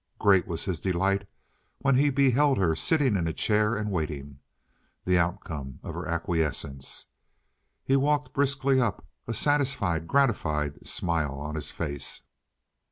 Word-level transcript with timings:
Great 0.17 0.47
was 0.47 0.65
his 0.65 0.79
delight 0.79 1.27
when 1.77 1.93
he 1.95 2.09
beheld 2.09 2.57
her 2.57 2.75
sitting 2.75 3.15
in 3.15 3.27
a 3.27 3.33
chair 3.33 3.75
and 3.75 3.91
waiting—the 3.91 5.15
outcome 5.19 5.79
of 5.83 5.93
her 5.93 6.07
acquiescence. 6.07 7.05
He 7.83 7.95
walked 7.95 8.33
briskly 8.33 8.81
up, 8.81 9.05
a 9.27 9.33
satisfied, 9.35 10.07
gratified 10.07 10.87
smile 10.87 11.35
on 11.35 11.53
his 11.53 11.69
face. 11.69 12.23